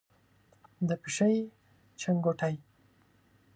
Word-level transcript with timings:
د 0.87 0.89
پیشۍ 1.01 1.35
چنګوټی، 1.99 2.55